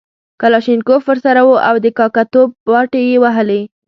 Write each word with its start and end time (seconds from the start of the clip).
کلاشینکوف 0.41 1.01
ورسره 1.07 1.41
وو 1.43 1.55
او 1.69 1.75
د 1.83 1.85
کاکه 1.97 2.23
توب 2.33 2.49
باټې 2.69 3.01
یې 3.09 3.17
وهلې. 3.23 3.61